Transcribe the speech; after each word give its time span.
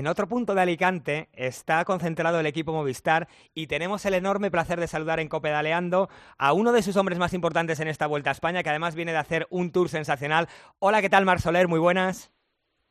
En 0.00 0.06
otro 0.06 0.26
punto 0.26 0.54
de 0.54 0.62
Alicante 0.62 1.28
está 1.34 1.84
concentrado 1.84 2.40
el 2.40 2.46
equipo 2.46 2.72
Movistar 2.72 3.28
y 3.52 3.66
tenemos 3.66 4.06
el 4.06 4.14
enorme 4.14 4.50
placer 4.50 4.80
de 4.80 4.86
saludar 4.86 5.20
en 5.20 5.28
Copedaleando 5.28 6.08
a 6.38 6.54
uno 6.54 6.72
de 6.72 6.80
sus 6.80 6.96
hombres 6.96 7.18
más 7.18 7.34
importantes 7.34 7.80
en 7.80 7.88
esta 7.88 8.06
Vuelta 8.06 8.30
a 8.30 8.32
España, 8.32 8.62
que 8.62 8.70
además 8.70 8.94
viene 8.94 9.12
de 9.12 9.18
hacer 9.18 9.46
un 9.50 9.72
tour 9.72 9.90
sensacional. 9.90 10.48
Hola, 10.78 11.02
¿qué 11.02 11.10
tal, 11.10 11.26
Marc 11.26 11.40
Soler? 11.40 11.68
Muy 11.68 11.78
buenas. 11.78 12.32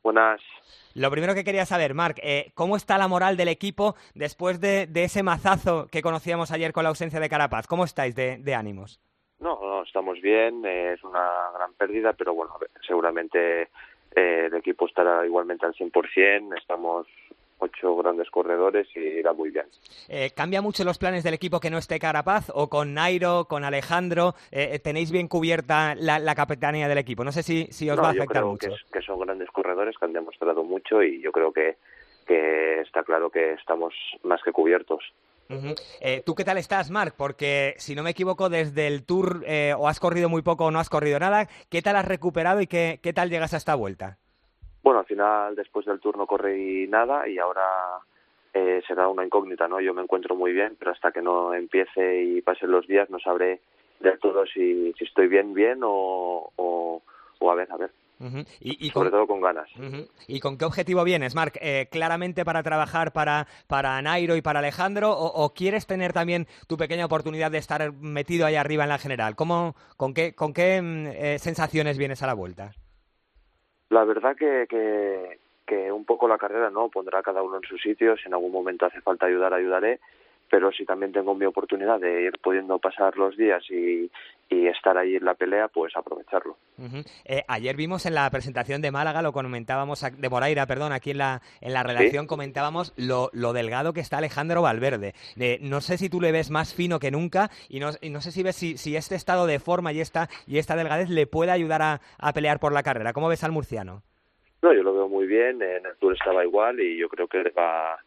Buenas. 0.04 0.40
Lo 0.94 1.10
primero 1.10 1.34
que 1.34 1.44
quería 1.44 1.66
saber, 1.66 1.96
Marc, 1.96 2.20
eh, 2.22 2.52
¿cómo 2.54 2.76
está 2.76 3.00
la 3.00 3.08
moral 3.08 3.38
del 3.38 3.48
equipo 3.48 3.96
después 4.14 4.62
de, 4.62 4.88
ese 4.94 5.24
mazazo 5.24 5.88
que 5.88 6.04
conocíamos 6.04 6.52
ayer 6.52 6.74
con 6.74 6.84
la 6.84 6.90
ausencia 6.90 7.20
de 7.20 7.28
Carapaz? 7.28 7.66
¿Cómo 7.66 7.86
estáis 7.86 8.14
de, 8.14 8.54
ánimos? 8.56 9.02
No, 9.40 9.60
no, 9.60 9.82
estamos 9.82 10.22
bien, 10.22 10.64
es 10.64 11.04
una 11.04 11.28
gran 11.56 11.74
pérdida, 11.74 12.14
pero 12.14 12.36
bueno, 12.36 12.54
seguramente 12.86 13.70
eh, 14.16 14.48
el 14.48 14.56
equipo 14.56 14.88
estará 14.88 15.26
igualmente 15.26 15.66
al 15.66 15.74
100%, 15.74 16.58
estamos 16.58 17.08
ocho 17.60 17.96
grandes 17.98 18.30
corredores 18.32 18.88
y 18.96 19.00
irá 19.00 19.34
muy 19.34 19.52
bien. 19.52 19.66
Eh, 20.08 20.32
¿Cambia 20.36 20.62
mucho 20.62 20.84
los 20.84 20.98
planes 20.98 21.24
del 21.24 21.34
equipo 21.34 21.60
que 21.60 21.70
no 21.70 21.78
esté 21.78 22.00
Carapaz 22.00 22.50
o 22.54 22.70
con 22.70 22.94
Nairo, 22.94 23.46
con 23.46 23.64
Alejandro? 23.64 24.34
Eh, 24.52 24.80
¿Tenéis 24.80 25.12
bien 25.12 25.28
cubierta 25.28 25.94
la, 25.96 26.36
capitanía 26.36 26.88
del 26.88 26.98
equipo? 26.98 27.24
No 27.24 27.32
sé 27.32 27.44
si, 27.44 27.66
si 27.68 27.90
os 27.90 28.00
va 28.00 28.08
a 28.08 28.12
afectar 28.12 28.44
yo 28.44 28.58
creo 28.58 28.76
Que, 28.92 29.02
son 29.02 29.20
grandes 29.20 29.50
corredores 29.52 29.98
que 29.98 30.06
han 30.06 30.14
demostrado 30.14 30.64
mucho 30.64 31.04
y 31.04 31.22
yo 31.22 31.32
creo 31.32 31.52
que, 31.52 31.78
que 32.26 32.82
está 32.82 33.04
claro 33.04 33.30
que 33.30 33.54
estamos 33.54 33.94
más 34.24 34.42
que 34.42 34.52
cubiertos. 34.52 35.04
Eh, 36.00 36.22
¿Tú 36.26 36.36
qué 36.36 36.44
tal 36.44 36.58
estás, 36.58 36.92
Marc? 36.92 37.16
Porque, 37.18 37.74
si 37.78 37.96
no 37.96 38.04
me 38.04 38.12
equivoco, 38.12 38.50
desde 38.50 38.88
el 38.88 39.04
Tour 39.06 39.44
eh, 39.48 39.74
o 39.78 39.88
has 39.88 40.00
corrido 40.00 40.30
muy 40.30 40.42
poco 40.42 40.66
o 40.66 40.72
no 40.72 40.80
has 40.80 40.90
corrido 40.90 41.20
nada. 41.20 41.48
¿Qué 41.70 41.82
tal 41.82 41.96
has 41.96 42.08
recuperado 42.08 42.62
y 42.62 42.68
qué, 42.68 43.00
qué 43.02 43.14
tal 43.14 43.30
llegas 43.30 43.54
a 43.54 43.58
esta 43.58 43.76
vuelta? 43.76 44.18
Bueno, 44.84 45.00
al 45.00 45.06
final, 45.06 45.56
después 45.56 45.86
del 45.86 46.00
Tour 46.00 46.18
no 46.18 46.28
corrí 46.28 46.88
nada 46.88 47.28
y 47.28 47.40
ahora 47.40 47.64
eh, 48.54 48.82
será 48.88 49.08
una 49.08 49.26
incógnita, 49.26 49.68
¿no? 49.68 49.82
Yo 49.82 49.94
me 49.94 50.04
encuentro 50.04 50.36
muy 50.36 50.54
bien, 50.54 50.76
pero 50.78 50.92
hasta 50.92 51.12
que 51.12 51.22
no 51.22 51.54
empiece 51.54 52.22
y 52.22 52.42
pasen 52.42 52.72
los 52.72 52.88
días 52.88 53.10
no 53.10 53.20
sabré 53.20 53.60
del 54.00 54.20
todo 54.20 54.46
si, 54.46 54.94
si 54.98 55.04
estoy 55.04 55.28
bien, 55.28 55.54
bien 55.54 55.80
o, 55.84 56.52
o 56.56 57.52
a 57.52 57.56
ver, 57.56 57.72
a 57.72 57.78
ver 57.78 57.92
y, 58.60 58.90
Sobre 58.90 59.12
todo 59.12 59.26
con 59.28 59.40
ganas. 59.40 59.70
¿Y 60.28 60.40
con 60.40 60.58
qué 60.58 60.66
objetivo 60.66 61.04
vienes, 61.04 61.36
Marc? 61.36 61.58
Eh, 61.62 61.88
¿Claramente 61.90 62.44
para 62.44 62.64
trabajar 62.64 63.14
para, 63.14 63.48
para 63.68 64.02
Nairo 64.02 64.36
y 64.36 64.42
para 64.42 64.60
Alejandro? 64.60 65.12
O, 65.12 65.54
quieres 65.54 65.88
tener 65.88 66.12
también 66.12 66.46
tu 66.68 66.76
pequeña 66.78 67.06
oportunidad 67.06 67.52
de 67.52 67.60
estar 67.60 67.94
metido 67.94 68.46
ahí 68.46 68.56
arriba 68.56 68.84
en 68.84 68.90
la 68.90 68.98
general? 68.98 69.36
¿Cómo, 69.36 69.76
¿Con 69.96 70.14
qué, 70.14 70.34
con 70.34 70.54
qué 70.54 70.82
mm, 70.82 71.08
eh, 71.08 71.40
sensaciones 71.40 71.98
vienes 71.98 72.22
a 72.22 72.28
la 72.28 72.34
vuelta? 72.34 72.72
La 73.90 74.04
verdad 74.04 74.36
que, 74.36 74.66
que, 74.70 75.40
que 75.66 75.92
un 75.92 76.06
poco 76.06 76.28
la 76.28 76.38
carrera 76.38 76.70
no 76.70 76.90
pondrá 76.90 77.20
a 77.20 77.24
cada 77.24 77.42
uno 77.42 77.58
en 77.58 77.64
su 77.64 77.78
sitio. 77.78 78.18
Si 78.18 78.28
en 78.28 78.34
algún 78.34 78.52
momento 78.52 78.86
hace 78.86 79.02
falta 79.02 79.28
ayudar, 79.28 79.54
ayudaré 79.54 80.00
pero 80.50 80.72
si 80.72 80.86
también 80.86 81.12
tengo 81.12 81.36
mi 81.36 81.46
oportunidad 81.46 82.00
de 82.00 82.24
ir 82.24 82.40
pudiendo 82.42 82.80
pasar 82.80 83.18
los 83.18 83.38
días 83.38 83.64
y, 83.70 84.10
estar 84.50 84.98
ahí 84.98 85.16
en 85.16 85.26
la 85.26 85.34
pelea, 85.34 85.68
pues 85.68 85.96
aprovecharlo. 85.96 86.58
Eh, 87.26 87.44
ayer 87.48 87.76
vimos 87.76 88.06
en 88.06 88.14
la 88.14 88.30
presentación 88.30 88.82
de 88.82 88.92
Málaga, 88.92 89.22
lo 89.22 89.32
comentábamos, 89.32 90.02
de 90.02 90.30
Moraira, 90.30 90.66
perdón, 90.68 90.92
aquí 90.92 91.12
en 91.12 91.18
la, 91.18 91.42
en 91.60 91.74
la 91.74 91.84
redacción 91.84 92.28
comentábamos 92.28 92.94
lo, 92.98 93.30
lo, 93.34 93.52
delgado 93.54 93.94
que 93.94 94.00
está 94.00 94.18
Alejandro 94.18 94.62
Valverde. 94.62 95.14
no 95.62 95.82
sé 95.82 95.98
si 95.98 96.10
tú 96.10 96.22
le 96.22 96.32
ves 96.32 96.50
más 96.50 96.74
fino 96.74 97.00
que 97.00 97.12
nunca 97.12 97.50
y 97.68 97.80
no, 97.80 97.90
y 98.02 98.10
no 98.10 98.22
sé 98.22 98.32
si 98.32 98.44
ves 98.44 98.56
si, 98.56 98.78
si, 98.78 98.96
este 98.96 99.16
estado 99.16 99.48
de 99.48 99.60
forma 99.60 99.92
y 99.92 100.02
esta, 100.02 100.30
y 100.48 100.58
esta 100.58 100.76
delgadez 100.76 101.10
le 101.10 101.28
puede 101.28 101.52
ayudar 101.52 101.82
a, 101.82 102.02
a 102.18 102.34
pelear 102.34 102.60
por 102.60 102.72
la 102.72 102.84
carrera. 102.84 103.14
¿Cómo 103.14 103.28
ves 103.28 103.44
al 103.44 103.52
murciano? 103.52 104.04
No, 104.62 104.74
yo 104.74 104.84
lo 104.84 104.94
veo 104.94 105.08
muy 105.08 105.26
bien, 105.26 105.62
en 105.62 105.86
el 105.86 105.96
Tour 106.00 106.14
estaba 106.14 106.44
igual 106.44 106.80
y 106.80 106.98
yo 106.98 107.08
creo 107.08 107.28
que 107.28 107.44
va 107.52 108.00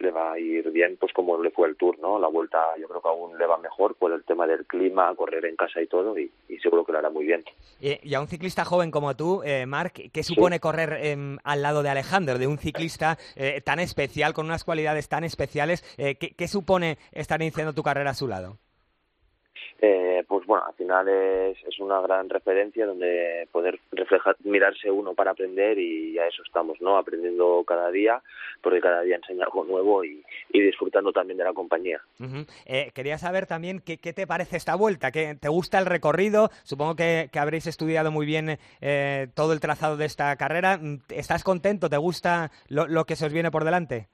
le 0.00 0.10
va 0.10 0.32
a 0.32 0.38
ir 0.38 0.70
bien, 0.70 0.96
pues 0.98 1.12
como 1.12 1.42
le 1.42 1.50
fue 1.50 1.68
el 1.68 1.76
Tour, 1.76 1.98
¿no? 1.98 2.18
La 2.18 2.28
vuelta 2.28 2.58
yo 2.78 2.88
creo 2.88 3.00
que 3.00 3.08
aún 3.08 3.38
le 3.38 3.46
va 3.46 3.58
mejor 3.58 3.94
por 3.94 4.12
el 4.12 4.24
tema 4.24 4.46
del 4.46 4.66
clima, 4.66 5.14
correr 5.14 5.44
en 5.44 5.56
casa 5.56 5.80
y 5.80 5.86
todo, 5.86 6.18
y, 6.18 6.30
seguro 6.62 6.84
que 6.84 6.92
lo 6.92 6.98
hará 6.98 7.10
muy 7.10 7.24
bien. 7.24 7.42
Y, 7.80 8.14
a 8.14 8.20
un 8.20 8.26
ciclista 8.26 8.64
joven 8.64 8.90
como 8.90 9.16
tú, 9.16 9.42
eh, 9.44 9.66
Marc, 9.66 10.10
¿qué 10.12 10.22
supone 10.22 10.60
correr 10.60 10.98
em, 11.06 11.38
al 11.44 11.62
lado 11.62 11.82
de 11.82 11.88
Alejandro, 11.88 12.38
de 12.38 12.46
un 12.46 12.58
ciclista 12.58 13.16
eh, 13.36 13.60
tan 13.64 13.80
especial, 13.80 14.34
con 14.34 14.46
unas 14.46 14.64
cualidades 14.64 15.08
tan 15.08 15.24
especiales? 15.24 15.82
Eh, 15.98 16.16
¿qué, 16.16 16.34
¿qué, 16.36 16.48
supone 16.48 16.98
estar 17.12 17.40
iniciando 17.40 17.72
tu 17.72 17.82
carrera 17.82 18.10
a 18.10 18.14
su 18.14 18.28
lado? 18.28 18.58
Pues 20.30 20.46
bueno, 20.46 20.64
al 20.64 20.74
final 20.74 21.08
es, 21.08 21.58
es 21.66 21.80
una 21.80 22.00
gran 22.00 22.28
referencia 22.30 22.86
donde 22.86 23.48
poder 23.50 23.80
reflejar, 23.90 24.36
mirarse 24.44 24.88
uno 24.88 25.12
para 25.12 25.32
aprender 25.32 25.76
y 25.76 26.16
a 26.20 26.28
eso 26.28 26.44
estamos, 26.46 26.80
¿no? 26.80 26.96
Aprendiendo 26.96 27.64
cada 27.66 27.90
día, 27.90 28.22
porque 28.62 28.80
cada 28.80 29.00
día 29.00 29.16
enseña 29.16 29.46
algo 29.46 29.64
nuevo 29.64 30.04
y, 30.04 30.22
y 30.52 30.60
disfrutando 30.60 31.10
también 31.10 31.36
de 31.36 31.42
la 31.42 31.52
compañía. 31.52 32.00
eh, 32.66 32.92
quería 32.94 33.18
saber 33.18 33.46
también 33.46 33.80
qué, 33.80 33.98
qué, 33.98 34.12
te 34.12 34.28
parece 34.28 34.56
esta 34.56 34.76
vuelta, 34.76 35.10
¿Qué, 35.10 35.34
¿te 35.34 35.48
gusta 35.48 35.80
el 35.80 35.86
recorrido? 35.86 36.50
Supongo 36.62 36.94
que, 36.94 37.28
que 37.32 37.38
habréis 37.40 37.66
estudiado 37.66 38.12
muy 38.12 38.24
bien 38.24 38.56
eh, 38.80 39.26
todo 39.34 39.52
el 39.52 39.58
trazado 39.58 39.96
de 39.96 40.04
esta 40.04 40.36
carrera. 40.36 40.78
¿Estás 41.08 41.42
contento? 41.42 41.90
¿Te 41.90 41.96
gusta 41.96 42.52
lo, 42.68 42.86
lo 42.86 43.04
que 43.04 43.16
se 43.16 43.26
os 43.26 43.32
viene 43.32 43.50
por 43.50 43.64
delante? 43.64 44.06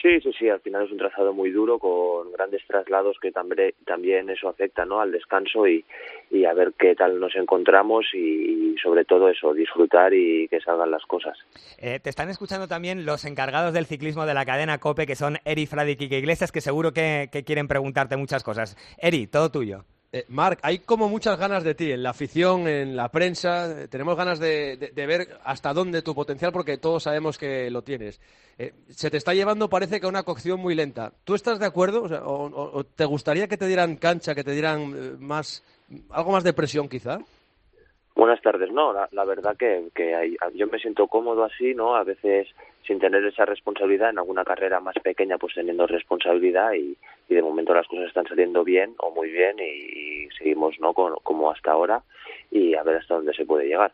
Sí, 0.00 0.20
sí, 0.20 0.32
sí, 0.36 0.48
al 0.48 0.60
final 0.60 0.86
es 0.86 0.90
un 0.90 0.98
trazado 0.98 1.32
muy 1.32 1.50
duro 1.50 1.78
con 1.78 2.32
grandes 2.32 2.62
traslados 2.66 3.16
que 3.20 3.30
también, 3.30 4.30
eso 4.30 4.48
afecta 4.48 4.84
¿no? 4.84 5.00
al 5.00 5.12
descanso 5.12 5.68
y, 5.68 5.84
y 6.30 6.44
a 6.44 6.54
ver 6.54 6.72
qué 6.78 6.94
tal 6.94 7.20
nos 7.20 7.36
encontramos 7.36 8.06
y, 8.14 8.74
sobre 8.82 9.04
todo 9.04 9.28
eso, 9.28 9.54
disfrutar 9.54 10.12
y 10.12 10.48
que 10.48 10.60
salgan 10.60 10.90
las 10.90 11.04
cosas. 11.04 11.38
Eh, 11.78 12.00
te 12.00 12.10
están 12.10 12.30
escuchando 12.30 12.66
también 12.66 13.06
los 13.06 13.24
encargados 13.24 13.74
del 13.74 13.86
ciclismo 13.86 14.26
de 14.26 14.34
la 14.34 14.44
cadena 14.44 14.78
COPE, 14.78 15.06
que 15.06 15.14
son 15.14 15.38
Eri, 15.44 15.66
Fradi 15.66 15.96
y 15.98 16.14
Iglesias, 16.14 16.50
que 16.50 16.60
seguro 16.60 16.92
que 16.92 17.28
quieren 17.46 17.68
preguntarte 17.68 18.16
muchas 18.16 18.42
cosas. 18.42 18.76
Eri, 18.98 19.26
todo 19.26 19.50
tuyo. 19.50 19.84
Eh, 20.14 20.26
Marc, 20.28 20.58
hay 20.62 20.80
como 20.80 21.08
muchas 21.08 21.38
ganas 21.38 21.64
de 21.64 21.74
ti 21.74 21.90
en 21.90 22.02
la 22.02 22.10
afición, 22.10 22.68
en 22.68 22.94
la 22.94 23.10
prensa. 23.10 23.88
Tenemos 23.88 24.14
ganas 24.14 24.38
de, 24.38 24.92
ver 24.94 25.40
hasta 25.42 25.72
dónde 25.72 26.02
tu 26.02 26.14
potencial, 26.14 26.52
porque 26.52 26.76
todos 26.76 27.04
sabemos 27.04 27.38
que 27.38 27.70
lo 27.70 27.82
tienes. 27.82 28.20
Eh, 28.58 28.74
se 28.90 29.10
te 29.10 29.16
está 29.16 29.32
llevando, 29.32 29.70
parece 29.70 30.00
que 30.00 30.06
a 30.06 30.10
una 30.10 30.22
cocción 30.22 30.60
muy 30.60 30.74
lenta. 30.74 31.14
¿Tú 31.24 31.34
estás 31.34 31.58
de 31.58 31.64
acuerdo? 31.64 32.02
O, 32.26 32.84
te 32.84 33.06
gustaría 33.06 33.48
que 33.48 33.56
te 33.56 33.66
dieran 33.66 33.96
cancha, 33.96 34.34
que 34.34 34.44
te 34.44 34.52
dieran 34.52 34.94
eh, 34.94 35.16
más, 35.18 35.62
algo 36.10 36.32
más 36.32 36.44
de 36.44 36.52
presión, 36.52 36.90
quizá? 36.90 37.20
Buenas 38.14 38.42
tardes. 38.42 38.70
No, 38.70 38.92
la, 38.92 39.24
verdad 39.24 39.56
que, 39.56 39.88
que 39.94 40.36
yo 40.54 40.66
me 40.66 40.78
siento 40.78 41.06
cómodo 41.06 41.44
así, 41.44 41.74
¿no? 41.74 41.96
A 41.96 42.04
veces 42.04 42.48
sin 42.86 42.98
tener 42.98 43.24
esa 43.24 43.44
responsabilidad 43.44 44.10
en 44.10 44.18
alguna 44.18 44.44
carrera 44.44 44.80
más 44.80 44.96
pequeña, 45.02 45.38
pues 45.38 45.54
teniendo 45.54 45.86
responsabilidad 45.86 46.72
y, 46.74 46.96
de 47.32 47.42
momento 47.42 47.72
las 47.72 47.86
cosas 47.86 48.08
están 48.08 48.26
saliendo 48.26 48.62
bien 48.62 48.94
o 48.98 49.10
muy 49.10 49.30
bien 49.30 49.56
y, 49.58 50.28
seguimos, 50.36 50.78
¿no? 50.80 50.92
como 50.92 51.50
hasta 51.50 51.72
ahora 51.72 52.02
y 52.50 52.74
a 52.74 52.82
ver 52.82 52.96
hasta 52.96 53.14
dónde 53.14 53.32
se 53.32 53.46
puede 53.46 53.66
llegar. 53.66 53.92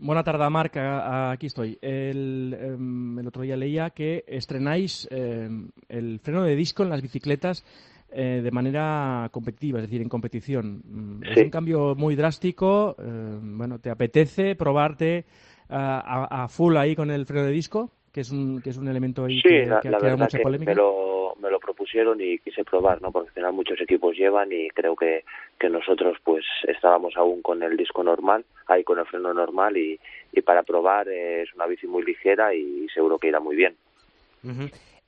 Buena 0.00 0.22
tarde, 0.22 0.48
Marc. 0.48 0.76
Aquí 0.76 1.46
estoy. 1.46 1.76
El, 1.82 2.56
em, 2.58 3.18
el, 3.18 3.26
otro 3.26 3.42
día 3.42 3.56
leía 3.56 3.90
que 3.90 4.24
estrenáis 4.28 5.08
em, 5.10 5.70
el 5.88 6.20
freno 6.20 6.44
de 6.44 6.54
disco 6.54 6.84
en 6.84 6.90
las 6.90 7.02
bicicletas 7.02 7.64
eh, 8.10 8.40
de 8.42 8.50
manera 8.50 9.28
competitiva, 9.30 9.78
es 9.78 9.84
decir, 9.84 10.00
en 10.00 10.08
competición. 10.08 10.80
Mm, 10.84 11.24
es 11.24 11.36
un 11.44 11.50
cambio 11.50 11.94
muy 11.94 12.16
drástico. 12.16 12.96
Eh, 12.98 13.38
bueno, 13.40 13.78
¿te 13.80 13.90
apetece 13.90 14.54
probarte 14.54 15.24
a, 15.68 16.46
full 16.48 16.76
ahí 16.78 16.96
con 16.96 17.10
el 17.10 17.26
freno 17.26 17.44
de 17.44 17.52
disco? 17.52 17.90
Que 18.10 18.22
es 18.22 18.30
un, 18.30 18.62
que 18.62 18.70
es 18.70 18.78
un 18.78 18.88
elemento 18.88 19.26
ahí 19.26 19.42
que, 19.42 19.66
la, 19.66 20.16
mucha 20.16 20.38
polémica. 20.38 20.70
Me 20.70 20.76
lo, 20.76 21.36
me 21.38 21.50
lo 21.50 21.60
propusieron 21.60 22.18
y 22.20 22.38
quise 22.38 22.64
probar, 22.64 23.02
¿no? 23.02 23.12
Porque 23.12 23.28
al 23.28 23.34
final 23.34 23.52
muchos 23.52 23.78
equipos 23.80 24.16
llevan 24.16 24.50
y 24.50 24.70
creo 24.70 24.96
que, 24.96 25.24
que 25.58 25.68
nosotros 25.68 26.16
pues 26.24 26.44
estábamos 26.66 27.14
aún 27.16 27.42
con 27.42 27.62
el 27.62 27.76
disco 27.76 28.02
normal, 28.02 28.46
ahí 28.66 28.84
con 28.84 28.98
el 28.98 29.04
freno 29.04 29.34
normal 29.34 29.76
y, 29.76 30.00
y 30.32 30.40
para 30.40 30.62
probar 30.62 31.08
es 31.08 31.52
una 31.54 31.66
bici 31.66 31.86
muy 31.86 32.02
ligera 32.02 32.54
y 32.54 32.88
seguro 32.88 33.18
que 33.18 33.28
irá 33.28 33.40
muy 33.40 33.54
bien. 33.54 33.74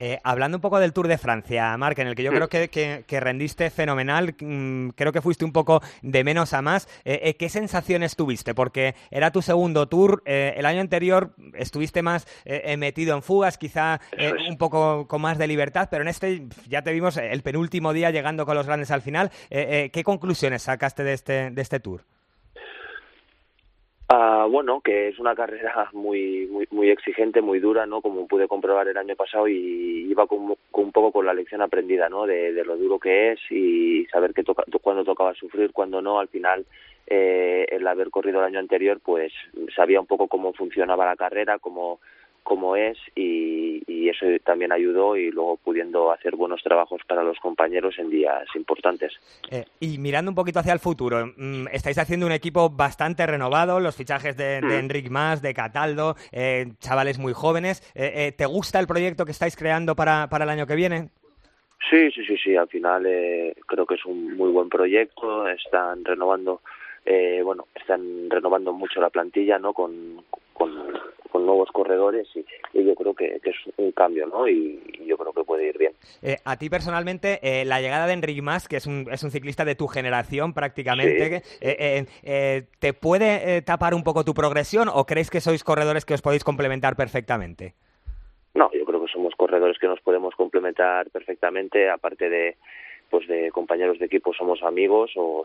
Eh, 0.02 0.18
hablando 0.24 0.56
un 0.56 0.62
poco 0.62 0.80
del 0.80 0.94
Tour 0.94 1.08
de 1.08 1.18
Francia, 1.18 1.76
Marc, 1.76 1.98
en 1.98 2.06
el 2.06 2.14
que 2.14 2.22
yo 2.22 2.32
creo 2.32 2.48
que, 2.48 3.20
rendiste 3.20 3.68
fenomenal, 3.68 4.34
mm, 4.40 4.88
creo 4.96 5.12
que 5.12 5.20
fuiste 5.20 5.44
un 5.44 5.52
poco 5.52 5.82
de 6.00 6.24
menos 6.24 6.54
a 6.54 6.62
más. 6.62 6.88
Eh, 7.04 7.20
eh, 7.22 7.34
¿Qué 7.36 7.50
sensaciones 7.50 8.16
tuviste? 8.16 8.54
Porque 8.54 8.94
era 9.10 9.30
tu 9.30 9.42
segundo 9.42 9.88
Tour, 9.88 10.22
el 10.24 10.64
año 10.64 10.80
anterior 10.80 11.34
estuviste 11.52 12.00
más 12.02 12.26
metido 12.78 13.14
en 13.14 13.22
fugas, 13.22 13.58
quizá 13.58 14.00
un 14.48 14.56
poco 14.56 15.06
con 15.06 15.20
más 15.20 15.36
de 15.36 15.46
libertad, 15.46 15.88
pero 15.90 16.02
en 16.02 16.08
este 16.08 16.46
ya 16.66 16.82
te 16.82 16.92
vimos 16.92 17.18
el 17.18 17.42
penúltimo 17.42 17.92
día 17.92 18.10
llegando 18.10 18.46
con 18.46 18.56
los 18.56 18.66
grandes 18.66 18.90
al 18.90 19.02
final. 19.02 19.30
¿Qué 19.50 20.02
conclusiones 20.04 20.62
sacaste 20.62 21.04
de 21.04 21.12
este, 21.12 21.50
de 21.50 21.62
este 21.62 21.80
Tour? 21.80 22.04
Ah, 24.12 24.48
bueno, 24.50 24.80
que 24.80 25.06
es 25.06 25.20
una 25.20 25.36
carrera 25.36 25.88
muy, 25.92 26.48
muy, 26.50 26.66
muy 26.72 26.90
exigente, 26.90 27.42
muy 27.42 27.60
dura, 27.60 27.86
¿no? 27.86 28.02
Como 28.02 28.26
pude 28.26 28.48
comprobar 28.48 28.88
el 28.88 28.96
año 28.96 29.14
pasado 29.14 29.46
y 29.46 30.10
iba 30.10 30.26
con, 30.26 30.56
un 30.72 30.92
poco 30.92 31.12
con 31.12 31.26
la 31.26 31.32
lección 31.32 31.62
aprendida, 31.62 32.08
¿no? 32.08 32.26
De, 32.26 32.50
lo 32.64 32.76
duro 32.76 32.98
que 32.98 33.30
es 33.30 33.40
y 33.50 34.06
saber 34.06 34.34
que 34.34 34.42
toca, 34.42 34.64
cuando 34.82 35.04
tocaba 35.04 35.32
sufrir, 35.34 35.70
cuando 35.72 36.02
no. 36.02 36.18
Al 36.18 36.26
final, 36.26 36.66
eh, 37.06 37.66
el 37.70 37.86
haber 37.86 38.10
corrido 38.10 38.40
el 38.40 38.46
año 38.46 38.58
anterior, 38.58 38.98
pues 39.00 39.32
sabía 39.76 40.00
un 40.00 40.06
poco 40.06 40.26
cómo 40.26 40.52
funcionaba 40.54 41.06
la 41.06 41.14
carrera, 41.14 41.60
cómo 41.60 42.00
como 42.42 42.74
es 42.74 42.98
y, 43.14 43.49
eso 44.08 44.26
también 44.44 44.72
ayudó 44.72 45.16
y 45.16 45.30
luego 45.30 45.56
pudiendo 45.56 46.12
hacer 46.12 46.36
buenos 46.36 46.62
trabajos 46.62 47.00
para 47.06 47.22
los 47.22 47.38
compañeros 47.38 47.98
en 47.98 48.10
días 48.10 48.46
importantes. 48.54 49.12
Eh, 49.50 49.64
y 49.80 49.98
mirando 49.98 50.30
un 50.30 50.34
poquito 50.34 50.60
hacia 50.60 50.72
el 50.72 50.78
futuro, 50.78 51.26
mm, 51.36 51.68
estáis 51.72 51.98
haciendo 51.98 52.26
un 52.26 52.32
equipo 52.32 52.70
bastante 52.70 53.26
renovado, 53.26 53.80
los 53.80 53.96
fichajes 53.96 54.36
de, 54.36 54.60
mm. 54.62 54.70
Enric 54.70 55.10
Mas, 55.10 55.42
de 55.42 55.54
Cataldo, 55.54 56.16
eh, 56.32 56.66
chavales 56.78 57.18
muy 57.18 57.32
jóvenes. 57.32 57.82
Eh, 57.94 58.32
¿Te 58.36 58.46
gusta 58.46 58.78
el 58.80 58.86
proyecto 58.86 59.24
que 59.24 59.32
estáis 59.32 59.56
creando 59.56 59.94
para, 59.94 60.28
para 60.28 60.44
el 60.44 60.50
año 60.50 60.66
que 60.66 60.76
viene? 60.76 61.10
Sí, 61.88 62.10
sí, 62.12 62.24
sí, 62.24 62.36
sí. 62.36 62.56
Al 62.56 62.68
final 62.68 63.02
creo 63.66 63.86
que 63.86 63.94
es 63.94 64.04
un 64.04 64.36
muy 64.36 64.50
buen 64.50 64.68
proyecto. 64.68 65.48
Están 65.48 66.04
renovando 66.04 66.60
eh, 67.04 67.40
bueno, 67.42 67.66
están 67.74 68.28
renovando 68.28 68.72
mucho 68.72 69.00
la 69.00 69.10
plantilla, 69.10 69.58
¿no? 69.58 69.72
Con, 69.72 70.09
nuevos 71.50 71.70
corredores 71.72 72.28
y, 72.34 72.44
yo 72.84 72.94
creo 72.94 73.14
que, 73.14 73.40
es 73.42 73.56
un 73.76 73.92
cambio, 73.92 74.26
¿no? 74.26 74.48
Y, 74.48 74.80
yo 75.06 75.18
creo 75.18 75.32
que 75.32 75.42
puede 75.42 75.68
ir 75.68 75.76
bien. 75.76 75.92
Eh, 76.22 76.36
a 76.44 76.56
ti 76.56 76.70
personalmente, 76.70 77.40
eh, 77.42 77.64
la 77.64 77.80
llegada 77.80 78.06
de 78.06 78.12
Enric 78.12 78.40
Mas, 78.42 78.68
que 78.68 78.76
es 78.76 78.86
un, 78.86 79.08
es 79.10 79.22
un 79.24 79.32
ciclista 79.32 79.64
de 79.64 79.74
tu 79.74 79.88
generación 79.88 80.54
prácticamente, 80.54 81.42
¿te 82.78 82.92
puede 82.92 83.62
tapar 83.62 83.94
un 83.94 84.04
poco 84.04 84.24
tu 84.24 84.34
progresión 84.34 84.88
o 84.88 85.04
crees 85.04 85.30
que 85.30 85.40
sois 85.40 85.64
corredores 85.64 86.04
que 86.04 86.14
os 86.14 86.22
podéis 86.22 86.44
complementar 86.44 86.94
perfectamente? 86.94 87.74
No, 88.54 88.70
yo 88.72 88.84
creo 88.84 89.04
que 89.04 89.12
somos 89.12 89.34
corredores 89.34 89.78
que 89.78 89.88
nos 89.88 90.00
podemos 90.00 90.34
complementar 90.34 91.10
perfectamente, 91.10 91.90
aparte 91.90 92.28
de 92.28 92.56
pues 93.10 93.26
de 93.26 93.50
compañeros 93.50 93.98
de 93.98 94.06
equipo 94.06 94.32
somos 94.32 94.62
amigos 94.62 95.10
o, 95.16 95.42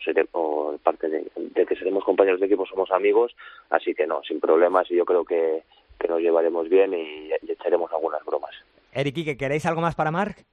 parte 0.84 1.10
de, 1.10 1.66
que 1.66 1.75
seremos 1.75 2.04
compañeros 2.04 2.40
de 2.40 2.46
equipo 2.46 2.66
somos 2.66 2.92
amigos, 2.92 3.36
así 3.72 3.96
que 3.96 4.06
no, 4.06 4.22
sin 4.24 4.40
problemas 4.40 4.90
y 4.92 4.96
yo 4.96 5.04
creo 5.04 5.25
que, 5.25 5.63
nos 6.07 6.19
llevaremos 6.19 6.69
bien 6.69 6.94
y, 6.94 7.31
echaremos 7.51 7.92
algunas 7.92 8.24
bromas. 8.25 8.51
Eric, 8.92 9.25
¿que 9.25 9.38
queréis 9.38 9.65
algo 9.65 9.81
más 9.81 9.95
para 9.95 10.12
Marc? 10.12 10.45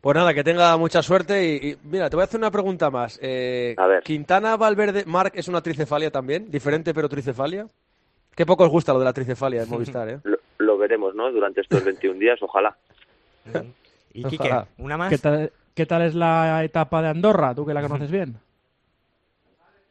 Pues 0.00 0.16
nada, 0.16 0.34
que 0.34 0.42
tenga 0.42 0.76
mucha 0.76 1.00
suerte 1.02 1.44
y, 1.44 1.76
mira, 1.84 2.10
te 2.10 2.16
voy 2.16 2.22
a 2.22 2.24
hacer 2.24 2.40
una 2.40 2.50
pregunta 2.50 2.90
más. 2.90 3.20
Eh, 3.22 3.74
a 3.78 3.86
ver. 3.86 4.02
Quintana 4.02 4.56
Valverde, 4.56 5.04
Marc 5.06 5.36
es 5.36 5.46
una 5.46 5.60
tricefalia 5.60 6.10
también, 6.10 6.50
diferente 6.50 6.92
pero 6.92 7.08
tricefalia. 7.08 7.66
Qué 8.34 8.44
poco 8.44 8.64
os 8.64 8.70
gusta 8.70 8.92
lo 8.92 8.98
de 8.98 9.04
la 9.04 9.12
tricefalia 9.12 9.62
en 9.62 9.68
Movistar, 9.70 10.08
¿eh? 10.08 10.18
lo, 10.58 10.78
veremos, 10.78 11.14
¿no? 11.14 11.30
Durante 11.30 11.60
estos 11.60 11.84
21 11.84 12.18
días, 12.18 12.42
ojalá. 12.42 12.76
y 14.12 14.24
Quique, 14.24 14.50
¿una 14.78 14.96
más? 14.96 15.12
¿Qué 15.74 15.86
tal 15.86 16.02
es 16.02 16.14
la 16.14 16.64
etapa 16.64 17.00
de 17.00 17.08
Andorra, 17.08 17.54
tú 17.54 17.64
que 17.64 17.74
la 17.74 17.82
conoces 17.88 18.10
bien? 18.10 18.36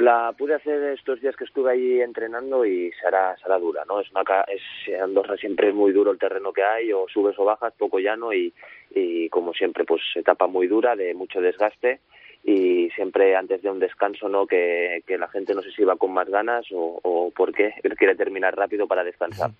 La 0.02 0.34
pude 0.38 0.56
hacer 0.56 0.82
estos 0.94 1.22
días 1.22 1.36
que 1.36 1.44
estuve 1.44 1.72
ahí 1.72 2.02
entrenando 2.02 2.66
y 2.66 2.92
será, 3.02 3.38
será 3.38 3.60
dura, 3.60 3.84
¿no? 3.88 4.00
Es 4.02 4.10
una 4.12 4.24
es 4.48 4.62
Andorra 5.02 5.38
siempre 5.38 5.70
es 5.70 5.76
muy 5.76 5.92
duro 5.92 6.12
el 6.12 6.18
terreno 6.18 6.52
que 6.52 6.64
hay, 6.64 6.92
o 6.92 7.06
subes 7.08 7.38
o 7.38 7.46
bajas, 7.46 7.74
poco 7.78 8.00
llano 8.00 8.34
y, 8.34 8.52
y 8.90 9.30
como 9.30 9.54
siempre, 9.54 9.86
pues 9.86 10.02
etapa 10.16 10.48
muy 10.48 10.68
dura, 10.68 10.96
de 10.96 11.14
mucho 11.14 11.40
desgaste 11.40 12.00
y 12.44 12.90
siempre 12.96 13.36
antes 13.36 13.62
de 13.62 13.70
un 13.70 13.80
descanso, 13.80 14.28
¿no? 14.28 14.48
Que, 14.48 15.04
que 15.06 15.20
la 15.20 15.28
gente 15.28 15.54
no 15.54 15.62
sé 15.62 15.72
si 15.72 15.84
va 15.84 15.96
con 15.96 16.12
más 16.12 16.28
ganas 16.28 16.66
o, 16.74 17.00
o 17.04 17.30
por 17.30 17.54
qué 17.54 17.74
quiere 17.98 18.16
terminar 18.16 18.56
rápido 18.56 18.88
para 18.88 19.04
descansar. 19.04 19.52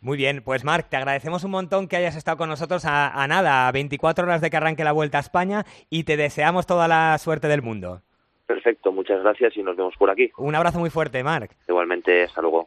Muy 0.00 0.16
bien, 0.16 0.42
pues 0.44 0.64
Marc, 0.64 0.88
te 0.88 0.96
agradecemos 0.96 1.44
un 1.44 1.52
montón 1.52 1.88
que 1.88 1.96
hayas 1.96 2.16
estado 2.16 2.36
con 2.36 2.48
nosotros 2.48 2.84
a, 2.86 3.26
nada, 3.28 3.68
a 3.68 3.72
24 3.72 4.24
horas 4.24 4.40
de 4.40 4.50
que 4.50 4.56
arranque 4.56 4.84
la 4.84 4.92
Vuelta 4.92 5.18
a 5.18 5.20
España 5.20 5.64
y 5.90 6.04
te 6.04 6.16
deseamos 6.16 6.66
toda 6.66 6.88
la 6.88 7.16
suerte 7.18 7.48
del 7.48 7.62
mundo. 7.62 8.02
Perfecto, 8.46 8.92
muchas 8.92 9.22
gracias 9.22 9.56
y 9.56 9.62
nos 9.62 9.76
vemos 9.76 9.94
por 9.96 10.10
aquí. 10.10 10.30
Un 10.36 10.54
abrazo 10.54 10.78
muy 10.78 10.90
fuerte, 10.90 11.22
Marc. 11.22 11.52
Igualmente, 11.68 12.24
hasta 12.24 12.42
luego. 12.42 12.60